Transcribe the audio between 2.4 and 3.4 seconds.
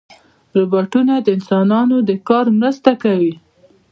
مرسته کوي.